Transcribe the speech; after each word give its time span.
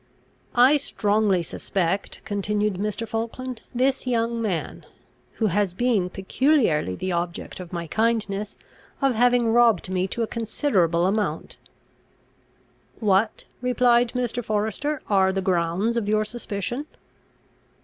"I 0.55 0.77
strongly 0.77 1.43
suspect," 1.43 2.21
continued 2.25 2.77
Mr. 2.79 3.07
Falkland, 3.07 3.61
"this 3.71 4.07
young 4.07 4.41
man, 4.41 4.83
who 5.33 5.45
has 5.45 5.75
been 5.75 6.09
peculiarly 6.09 6.95
the 6.95 7.11
object 7.11 7.59
of 7.59 7.71
my 7.71 7.85
kindness, 7.85 8.57
of 8.99 9.13
having 9.13 9.53
robbed 9.53 9.91
me 9.91 10.07
to 10.07 10.23
a 10.23 10.27
considerable 10.27 11.05
amount." 11.05 11.57
"What," 12.99 13.45
replied 13.61 14.13
Mr. 14.15 14.43
Forester, 14.43 15.03
"are 15.07 15.31
the 15.31 15.39
grounds 15.39 15.97
of 15.97 16.09
your 16.09 16.25
suspicion?" 16.25 16.87